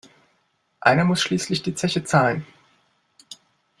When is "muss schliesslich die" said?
1.03-1.75